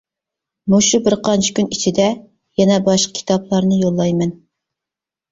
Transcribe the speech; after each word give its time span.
مۇشۇ 0.73 0.99
بىر 1.07 1.15
قانچە 1.25 1.51
كۈن 1.59 1.67
ئىچىدە 1.75 2.07
يەنە 2.61 2.77
باشقا 2.87 3.13
كىتابلارنى 3.19 3.77
يوللايمەن. 3.83 4.33